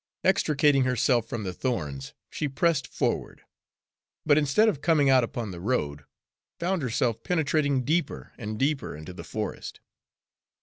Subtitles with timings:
[0.23, 3.43] Extricating herself from the thorns, she pressed forward,
[4.25, 6.05] but instead of coming out upon the road,
[6.59, 9.79] found herself penetrating deeper and deeper into the forest.